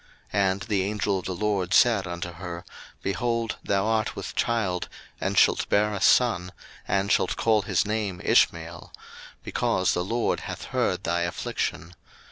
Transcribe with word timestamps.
01:016:011 0.33 0.41
And 0.49 0.61
the 0.63 0.83
angel 0.83 1.19
of 1.19 1.25
the 1.25 1.35
LORD 1.35 1.73
said 1.75 2.07
unto 2.07 2.31
her, 2.31 2.65
Behold, 3.03 3.57
thou 3.63 3.85
art 3.85 4.15
with 4.15 4.33
child 4.35 4.89
and 5.19 5.37
shalt 5.37 5.69
bear 5.69 5.93
a 5.93 6.01
son, 6.01 6.51
and 6.87 7.11
shalt 7.11 7.35
call 7.35 7.61
his 7.61 7.85
name 7.85 8.19
Ishmael; 8.23 8.91
because 9.43 9.93
the 9.93 10.03
LORD 10.03 10.39
hath 10.39 10.63
heard 10.73 11.03
thy 11.03 11.21
affliction. 11.21 11.93